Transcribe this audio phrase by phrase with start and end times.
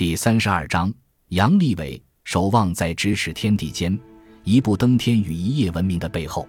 [0.00, 0.90] 第三十二章：
[1.28, 4.00] 杨利伟守望在咫尺天地间，
[4.44, 6.48] 一步登天与一夜闻名的背后。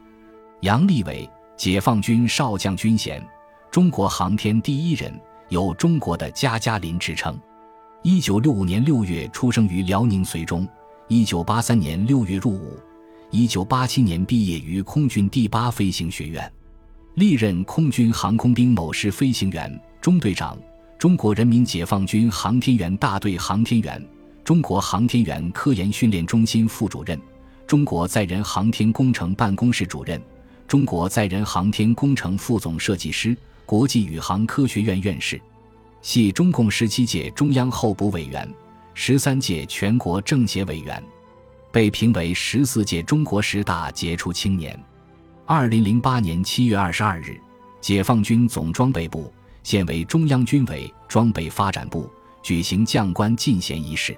[0.62, 3.22] 杨利伟，解放军少将军衔，
[3.69, 5.14] 中国航天第一人，
[5.50, 7.37] 有“中国的加加林”之称。
[8.04, 10.65] 一九六五年六月出生于辽宁绥中，
[11.09, 12.79] 一九八三年六月入伍，
[13.31, 16.49] 一九八七年毕业于空军第八飞行学院。
[17.15, 20.57] 历任空军航空兵某师飞行员、中队长，
[21.02, 24.07] 中国人民解放军航天员大队航天员，
[24.43, 27.19] 中国航天员科研训练中心副主任，
[27.65, 30.21] 中国载人航天工程办公室主任，
[30.68, 35.41] 中国载人航天工程副总设计师，国际宇航科学院院士，
[36.04, 38.48] 系中共十七届中央候补委员，
[38.94, 41.04] 十三届全国政协委员，
[41.72, 44.80] 被评为十四届中国十大杰出青年。
[45.48, 47.41] 二零零八年七月二十二日，
[47.82, 49.34] 解放军总装备部
[49.64, 52.10] 现为中央军委装备发展部
[52.42, 54.18] 举行将官进衔仪式。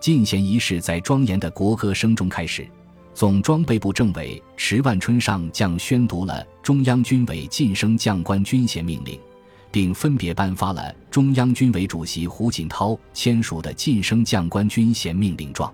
[0.00, 2.66] 进衔仪式在庄严的国歌声中开始，
[3.14, 9.20] 总装备部政委迟万春上将宣读了中央军委晋升将官军衔命令，
[9.70, 15.72] 并分别颁发了中央军委主席胡锦涛签署的晋升将官军衔命令状。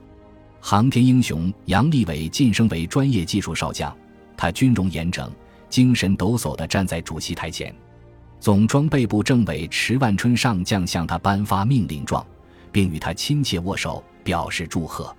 [0.60, 3.97] 航天英雄杨利伟晋升为专业技术少将。
[4.36, 5.32] 他军容严整，
[5.69, 7.75] 精神抖擞地站在主席台前，
[8.41, 12.25] 总装备部政委迟万春上将向他颁发命令状，
[12.70, 15.14] 并与他亲切握手，表示祝贺。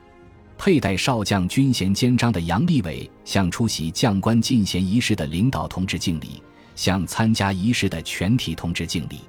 [0.58, 6.42] 佩戴少将军衔肩章的杨利伟向出席将官进衔仪式的领导同志敬礼，
[6.76, 9.22] 向参加仪式的全体同志敬礼。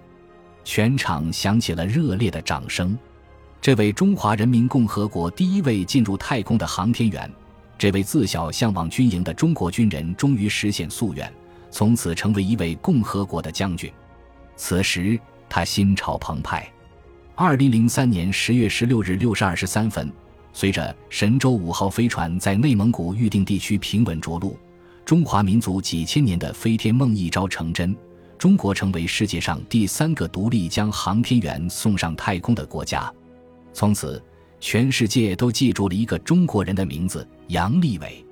[0.65, 2.99] 全场响起了热烈的掌声。
[3.61, 7.31] 这位中华人民共和国第一位进入太空的航天员。
[7.79, 11.33] 这位自小向往军营的中国军人终于实现夙愿，
[11.71, 13.91] 从此成为一位共和国的将军。
[14.57, 15.19] 此时
[15.49, 16.71] 他心潮澎湃。
[17.35, 20.13] 二零零三年十月十六日六时二十三分，
[20.53, 24.59] 随着神舟五号飞船在内蒙古预定地区平稳着陆，
[25.05, 27.97] 中华民族几千年的飞天梦一朝成真，
[28.37, 33.13] 中国成为世界上第三个独立将航天员送上太空的国家。
[33.73, 34.23] 从此。
[34.63, 38.23] 全世界都记住了一个中国人的名字——杨利伟。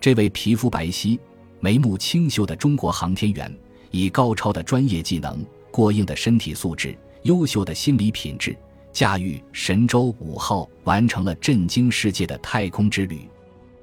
[0.00, 1.18] 这位皮肤白皙、
[1.66, 3.52] 眉目清秀的中国航天员，
[3.90, 8.56] 以高超的专业技能、过硬的身体素质、优秀的心理品质，
[8.92, 13.28] 驾驭神舟五号，完成了震惊世界的太空之旅。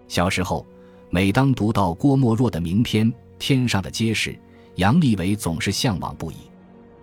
[0.08, 0.66] 小时候，
[1.10, 4.32] 每当读到郭沫若的名篇《天上的街市》，
[4.76, 6.36] 杨利伟总是向往不已。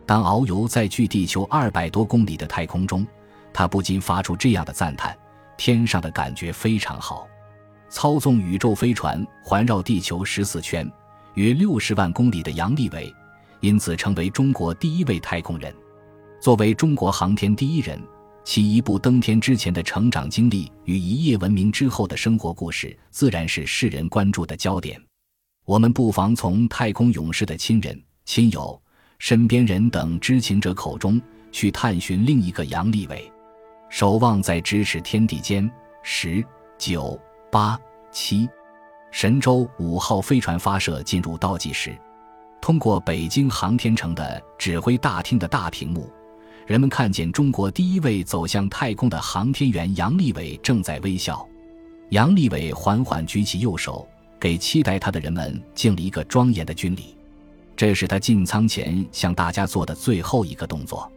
[0.07, 3.07] 当遨游在距地球二百多公里的太空中，
[3.53, 5.15] 他不禁发出这样的赞叹
[5.59, 7.29] ：“天上的感觉非常好，
[7.91, 10.89] 操纵宇宙飞船环绕地球十四圈，
[11.35, 13.13] 约六十万公里的杨利伟，
[13.59, 15.75] 因此成为中国第一位太空人。
[16.41, 18.01] 作为中国航天第一人，
[18.45, 24.99] 其一步登天之前的成长经历与一夜闻名之后的生活故事，自然是世人关注的焦点。
[25.67, 28.81] 我们不妨从太空勇士的亲人、亲友、
[29.19, 33.31] 身边人等知情者口中，去探寻另一个杨利伟。”
[33.91, 35.69] 守望在咫尺天地间，
[36.05, 36.43] 十
[36.79, 37.77] 九八
[38.13, 38.49] 七，
[39.11, 41.99] 神舟五号飞船发射进入倒计时。
[42.61, 46.09] 通过北京航天城的指挥大厅的大屏幕，
[46.65, 51.45] 人们看见中国第一位走向太空的航天员杨利伟正在微笑。
[52.11, 54.07] 杨利伟缓缓举起右手，
[54.39, 57.17] 给期待他的人们敬了一个庄严的军礼。
[57.75, 61.11] 这是他进舱前向大家做的最后一个动作。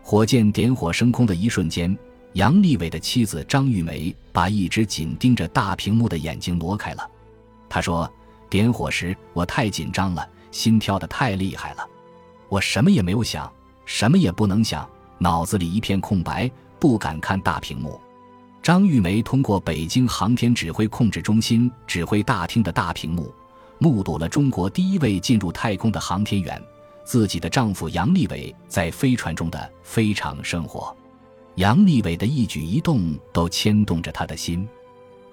[0.00, 1.98] 火箭点火升空的一瞬间。
[2.34, 7.10] 杨利伟的妻子张玉梅把一直紧盯着大屏幕的眼睛挪开了。
[7.68, 8.10] 她说
[8.48, 11.86] ：“点火时我太紧张了，心跳的太厉害了，
[12.48, 13.50] 我什么也没有想，
[13.84, 14.88] 什么也不能想，
[15.18, 18.00] 脑子里一片空白，不敢看大屏幕。”
[18.62, 23.34] 张玉梅通过北京航天指挥控制中心指挥大厅的大屏幕，
[23.78, 26.62] 目睹了中国第一位进入太空的航天员——
[27.04, 30.96] 自己的丈夫杨利伟在飞船中的非常生活。
[31.56, 34.66] 杨利伟的一举一动都牵动着他的心。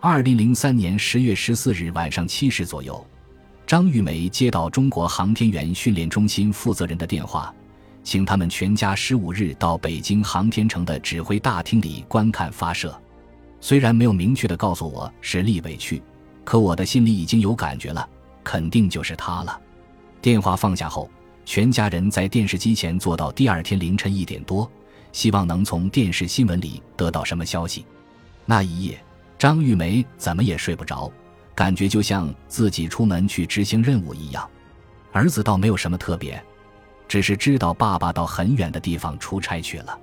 [0.02, 3.06] 二零零三年十月十四日晚上七时左右，
[3.66, 7.54] 张玉梅接到中国航天员训练中心负责人的电话，
[8.04, 12.94] 请他们全家十五日到北京航天城的指挥大厅里观看发射。
[13.62, 16.02] 虽然没有明确的告诉我是利伟去，
[16.44, 18.08] 可我的心里已经有感觉了，
[18.44, 19.60] 肯定就是他了。
[20.22, 21.10] 电话放下后，
[21.46, 24.70] 全家人在电视机前坐到第二天凌晨一点多。
[25.12, 27.86] 希望能从电视新闻里得到什么消息。
[28.46, 29.04] 那一夜，
[29.38, 31.12] 张玉梅怎么也睡不着，
[31.54, 34.50] 感觉就像自己出门去执行任务一样。
[35.12, 36.42] 儿子倒没有什么特别，
[37.08, 40.00] 只是知道爸爸到很远的地方出差去了。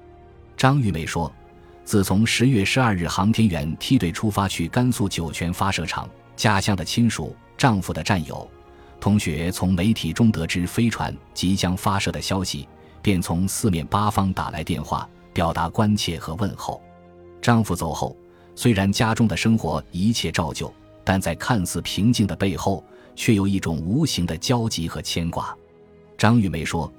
[0.56, 1.32] 张玉梅说
[1.84, 8.48] ：“自从十月十二日航天员梯队出发去甘肃酒泉发射场，家乡的亲属、丈夫的战友、
[9.00, 12.66] 同学从媒体中得知飞船即将发射的消息，
[13.06, 16.82] 便从四面八方打来电话，表达关切和问候。
[17.40, 18.16] 丈夫走后，
[18.56, 20.74] 虽然家中的生活一切照旧，
[21.04, 25.56] 但在看似平静的背后，却有一种无形的焦急和牵挂。
[26.18, 26.92] 张玉梅说：“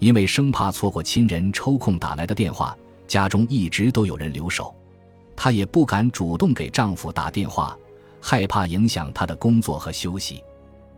[0.00, 2.76] 因为生怕错过亲人抽空打来的电话。”
[3.08, 4.74] 家中一直都有人留守，
[5.34, 7.74] 她也不敢主动给丈夫打电话，
[8.20, 10.44] 害怕影响她的工作和休息。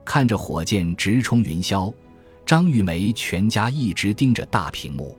[0.05, 1.95] 看着火箭直冲云霄，
[2.47, 5.19] 张玉梅全家一直盯着大屏幕。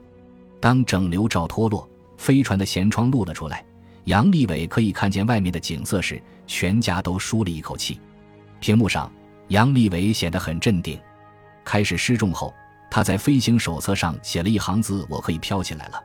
[0.58, 1.86] 当整流罩脱落，
[2.16, 3.62] 飞船的舷窗露了出来，
[4.04, 8.00] 杨利伟可以看见外面的景色时，全家都舒了一口气。
[8.60, 9.12] 屏幕上，
[9.48, 10.98] 杨利伟显得很镇定。
[11.64, 12.52] 开始失重后，
[12.90, 16.02] 他在飞行手册上写了一行字：“我可以飘起来了。”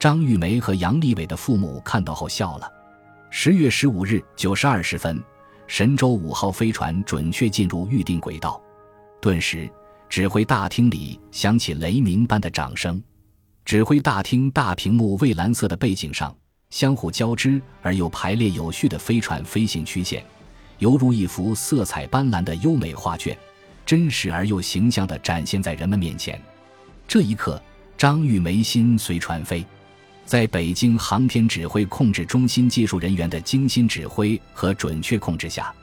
[0.00, 2.72] 张玉梅和杨利伟的父母看到后笑了。
[3.30, 5.22] 十月十五日九时二十分，
[5.66, 8.60] 神舟五号飞船准确进入预定轨道，
[9.20, 9.70] 顿时，
[10.12, 13.02] 指挥大厅里响起雷鸣般的掌声。
[13.64, 16.36] 指挥大厅大屏幕蔚蓝色的背景上，
[16.68, 20.22] 相互交织而又排列有序的飞船飞行曲线，
[20.80, 23.34] 犹如一幅色彩斑斓的优美画卷，
[23.86, 26.38] 真实而又形象地展现在人们面前。
[27.08, 27.58] 这一刻，
[27.96, 29.64] 张玉梅心随船飞。
[30.26, 35.74] 在北京航天指挥控制中心技术人员的精心指挥和准确控制下，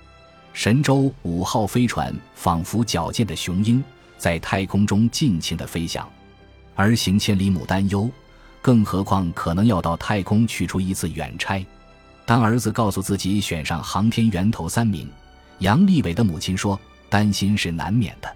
[0.53, 3.83] 神舟五号飞船仿佛矫健的雄鹰，
[4.19, 6.07] 在太空中尽情的飞翔。
[6.75, 8.07] 儿行千里母担忧，
[8.61, 11.65] 更何况可能要到太空去出一次远差。
[12.25, 15.09] 当儿子告诉自己选上航天员头三名，
[15.57, 16.79] 杨利伟的母亲说
[17.09, 18.31] ：“担心是难免的。”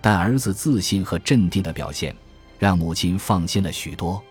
[0.00, 2.16] 但儿子自信和镇定的表现，
[2.58, 4.22] 让母亲放心了许多。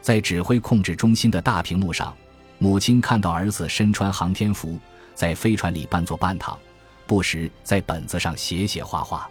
[0.00, 2.14] 在指挥控制中心的大屏幕上，
[2.58, 4.78] 母亲看到儿子身穿航天服，
[5.14, 6.58] 在飞船里半坐半躺，
[7.06, 9.28] 不时在本子上写写画画。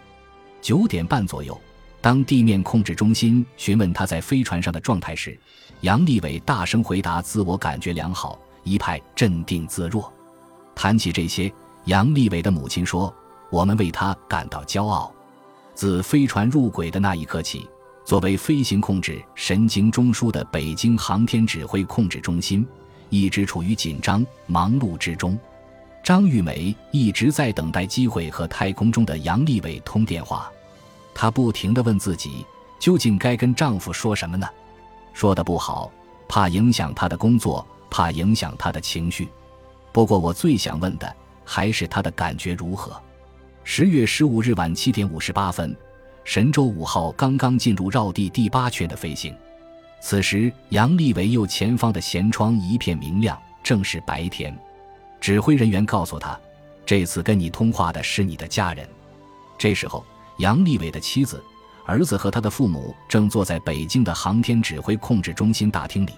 [0.64, 1.60] 九点半左右，
[2.00, 5.38] 当地面控制中心询问他在飞船上的状态时，
[5.82, 10.10] 杨利伟大声回答：“自我感觉良好，一派镇定自若。”
[10.74, 11.52] 谈起这些，
[11.84, 13.14] 杨利伟的母亲说
[13.52, 15.12] ：“我们为他感到骄傲。
[15.74, 17.68] 自飞船入轨的那一刻起。”
[18.02, 22.66] 作为飞行控制神经中枢的北京航天指挥控制中心，
[23.10, 25.38] 一直处于紧张忙碌之中。
[26.02, 30.50] 张玉梅一直在等待机会和太空中的杨利伟通电话。
[31.14, 32.44] 她不停地问自己，
[32.78, 34.46] 究竟该跟丈夫说什么呢？
[35.12, 35.90] 说的不好，
[36.28, 39.28] 怕影响他的工作，怕影响他的情绪。
[39.92, 41.14] 不过，我最想问的
[41.44, 43.00] 还是他的感觉如何。
[43.62, 45.74] 十月十五日晚七点五十八分。
[46.24, 49.36] 神舟五号刚刚进入绕地第八圈的飞行，
[50.00, 54.58] 此时杨利伟右前方的舷窗一片明亮，正是白天。
[55.20, 56.40] 指挥人员告诉他
[56.86, 58.88] ：“这次跟你通话的是你的家人。”
[59.58, 60.02] 这时候，
[60.38, 61.42] 杨利伟的妻子、
[61.84, 66.12] 儿子和他的父母正坐在北京的航天指挥控制中心大厅里，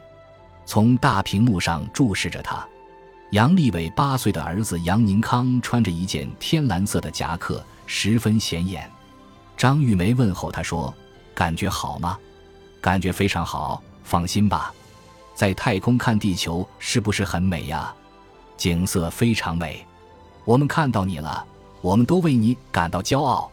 [0.65, 2.67] 从大屏幕上注视着他。
[3.31, 8.91] 杨利伟八岁的儿子杨宁康穿着一件天蓝色的夹克，十分显眼。
[9.57, 10.95] 张玉梅问候他说
[11.35, 12.19] ：“感觉好吗？
[12.81, 13.83] 感觉非常好。
[14.05, 14.73] 放心吧，
[15.35, 17.93] 在太空看地球是不是很美呀？
[18.57, 19.85] 景色非常美。
[20.45, 21.45] 我们看到你了，
[21.81, 23.51] 我们都为你感到骄傲。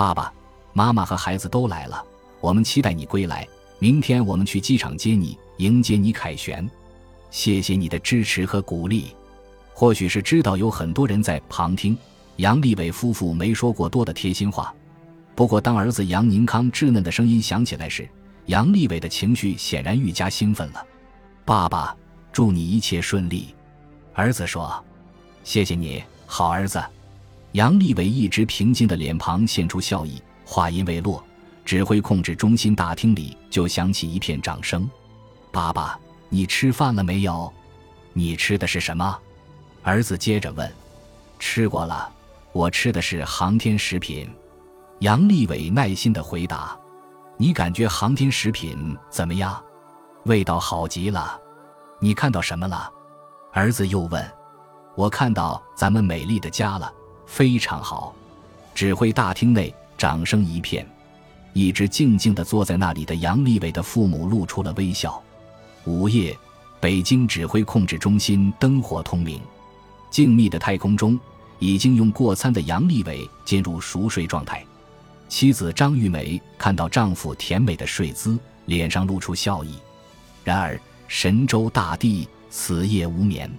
[0.00, 0.32] 爸爸
[0.72, 2.02] 妈妈和孩子都来了，
[2.40, 3.46] 我们期待你归来。
[3.78, 6.66] 明天我们去机场接你，迎接你凯旋。
[7.30, 9.14] 谢谢你的支持和鼓励。
[9.74, 11.94] 或许是知道有很多人在旁听，
[12.36, 14.74] 杨利伟夫妇没说过多的贴心话。”
[15.36, 18.08] 不过，当儿子杨宁康稚嫩的声音响起来时，
[18.46, 20.82] 杨利伟的情绪显然愈加兴奋了。
[21.44, 21.94] “爸爸，
[22.32, 23.54] 祝你一切顺利。”
[24.16, 24.82] 儿子说。
[25.44, 26.82] “谢谢你好儿子。”
[27.52, 30.22] 杨利伟一直平静的脸庞现出笑意。
[30.44, 31.24] 话音未落，
[31.64, 34.88] 指挥控制中心大厅里就响起一片掌声。
[35.52, 37.52] “爸爸，你吃饭了没有？
[38.12, 39.16] 你吃的是什么？”
[39.82, 40.72] 儿子接着问。
[41.38, 42.12] “吃过了，
[42.52, 44.28] 我吃的是航天食品。”
[45.00, 46.76] 杨利伟耐心的回答
[47.38, 49.62] ：“你感觉航天食品怎么样？
[50.24, 51.40] 味道好极了。
[52.00, 52.90] 你看到什么了？”
[53.54, 54.32] 儿子又问。
[54.96, 56.92] “我看到咱们美丽的家了，
[57.30, 58.14] 非常好。”
[58.74, 60.86] 指挥大厅内掌声一片。
[61.52, 65.20] 一直静静的坐在那里的杨利伟的父母露出了微笑。
[65.84, 66.36] 午夜，
[66.78, 69.40] 北京指挥控制中心灯火通明，
[70.10, 71.18] 静谧的太空中，
[71.58, 74.64] 已经用过餐的杨利伟进入熟睡状态。
[75.28, 79.74] 妻子张玉梅看到丈夫甜美的睡姿，脸上露出笑意。
[80.44, 83.50] 然而，神州大地此夜无眠。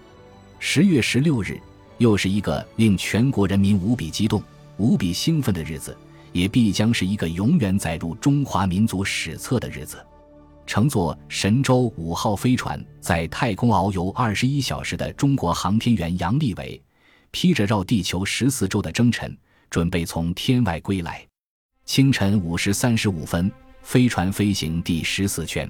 [0.60, 1.60] 十月十六日，
[2.02, 4.42] 又是一个令全国人民无比激动、
[4.78, 5.96] 无比兴奋的日子，
[6.32, 10.04] 也必将是一个永远载入中华民族史册的日子。
[10.66, 16.82] 乘坐神舟五号飞船在太空遨游二十一小时的中国航天员杨利伟，
[17.30, 19.38] 披着绕地球十四周的征尘，
[19.70, 21.24] 准备从天外归来。
[21.86, 23.52] 清晨五时三十五分，
[23.84, 25.70] 飞船飞行第十四圈，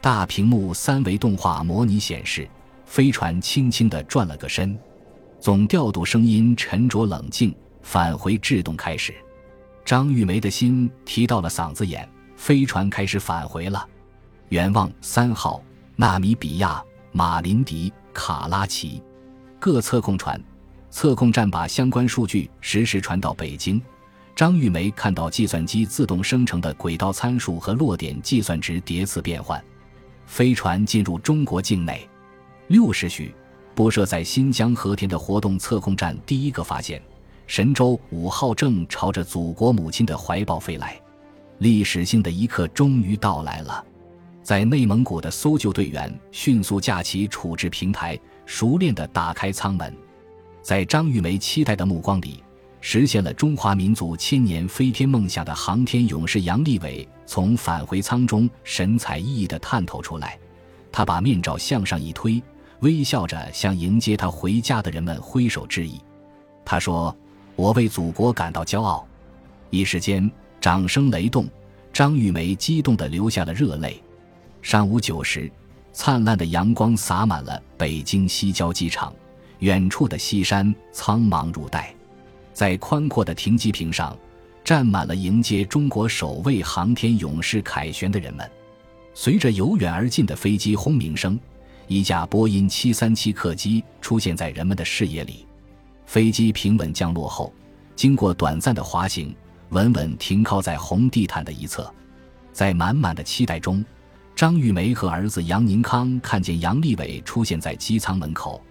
[0.00, 2.48] 大屏幕三维动画模拟显示，
[2.86, 4.74] 飞船轻轻地转了个身，
[5.40, 9.14] 总调度声音沉着冷静，返回制动开始。
[9.84, 13.86] 张玉梅的心提到了嗓子眼，飞船开始返回了。
[14.48, 15.62] 远望三号、
[15.94, 19.02] 纳米比亚、马林迪、卡拉奇，
[19.60, 20.42] 各测控船、
[20.90, 23.80] 测控站把相关数据实时传到北京。
[24.34, 29.62] 张玉梅看到计算机自动生成的轨道参数和落点计算值叠次变换。
[30.26, 32.08] 飞船进入中国境内，
[32.66, 33.34] 六时许，
[33.78, 37.00] 布设在新疆和田的活动测控站第一个发现，
[37.46, 41.00] 神舟五号正朝着祖国母亲的怀抱飞来，
[41.58, 43.84] 历史性的一刻终于到来了。
[44.42, 49.96] 在内蒙古的搜救队员迅速架起处置平台，熟练地打开舱门。
[50.60, 52.42] 在张玉梅期待的目光里，
[52.80, 60.36] 实现了中华民族千年飞天梦想的航天勇士杨利伟从返回舱中神采奕奕地探头出来。
[60.90, 62.42] 他把面罩向上一推，
[62.80, 66.00] 微笑着向迎接他回家的人们挥手致意。
[66.64, 67.16] 他说
[67.56, 69.06] ：“我为祖国感到骄傲。”
[69.70, 70.30] 一时间，
[70.60, 71.46] 掌声雷动，
[71.92, 74.02] 张玉梅激动地流下了热泪。
[74.62, 75.50] 上午九时，
[75.92, 79.12] 灿烂的阳光洒满了北京西郊机场，
[79.58, 81.94] 远处的西山苍茫如黛，
[82.52, 84.16] 在宽阔的停机坪上，
[84.64, 88.48] 站满了迎接中国首位航天勇士凯旋的人们。
[89.14, 91.38] 随着由远而近的飞机轰鸣声，
[91.88, 95.44] 一架波音七三七客机出现在人们的视野里。
[96.06, 97.52] 飞机平稳降落后，
[97.96, 99.34] 经过短暂的滑行，
[99.70, 101.92] 稳稳停靠在红地毯的一侧，
[102.52, 103.84] 在满满的期待中。
[104.36, 108.62] 张玉梅和儿子杨宁康看见杨利伟出现在机舱门口，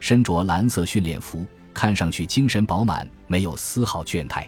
[0.00, 4.44] 身着蓝色训练服，看上去精神饱满，没有丝毫倦怠。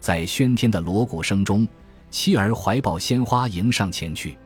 [0.00, 1.68] 在喧天的锣鼓声中，
[2.10, 4.38] 妻儿怀抱鲜花迎上前去。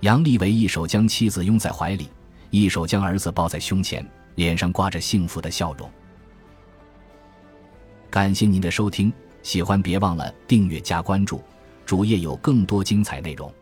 [0.00, 2.08] 杨利伟一手将妻子拥在怀里，
[2.50, 5.90] 一手将儿子抱在胸前，脸上挂着幸福的笑容。
[8.10, 9.12] 感谢您的收听，
[9.42, 11.42] 喜欢别忘了订阅加关注，
[11.84, 13.52] 主页有更多精彩内容。